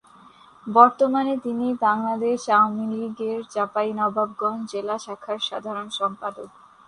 [0.67, 6.49] বর্তমানে তিনি বাংলাদেশ আওয়ামী লীগ-এর চাঁপাইনবাবগঞ্জ জেলা শাখার সাধারণ সম্পাদক।